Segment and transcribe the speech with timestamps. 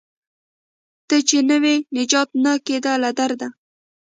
[1.07, 3.47] ته چې نه وې نجات نه کیده له درده